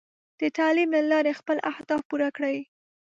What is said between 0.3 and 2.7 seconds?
د تعلیم له لارې خپل اهداف پوره کړئ.